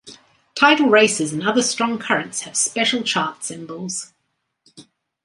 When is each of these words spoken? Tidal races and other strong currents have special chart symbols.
Tidal 0.55 0.89
races 0.89 1.31
and 1.31 1.43
other 1.43 1.61
strong 1.61 1.99
currents 1.99 2.41
have 2.41 2.57
special 2.57 3.03
chart 3.03 3.43
symbols. 3.43 4.11